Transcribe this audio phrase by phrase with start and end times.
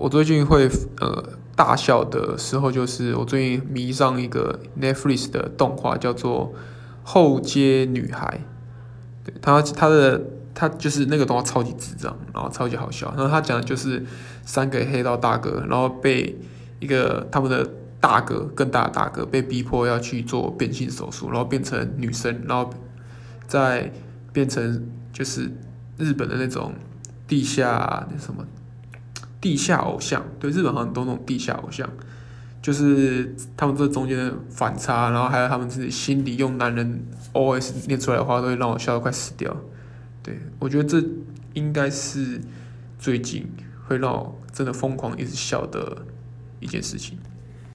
[0.00, 0.66] 我最近会
[0.98, 1.22] 呃
[1.54, 6.54] 大笑的时候，就是我最近迷上一个 Netflix 的动画，叫做
[7.04, 8.40] 《后街女孩》。
[9.26, 10.22] 对，他他的
[10.54, 13.12] 他就是那个动画超级智障，然后超级好笑。
[13.14, 14.02] 然后他讲的就是
[14.42, 16.34] 三个黑道大哥，然后被
[16.78, 17.68] 一个他们的
[18.00, 22.72] 大哥更大的大哥被逼迫要去做变性手术，然后变成女生，然后
[23.46, 23.92] 再
[24.32, 24.82] 变成
[25.12, 25.52] 就是
[25.98, 26.72] 日本的那种
[27.28, 28.42] 地下那什么。
[29.40, 31.88] 地下偶像，对日本好像都那种地下偶像，
[32.60, 39.56] 就是他们这中间的反差，然后还有他们自己心里用男人 OS 念出来的话，都会让我笑得快死掉。
[40.22, 41.02] 对我觉得这
[41.54, 42.40] 应该是
[42.98, 43.50] 最近
[43.86, 46.04] 会让我真的疯狂一直笑的
[46.60, 47.18] 一件事情。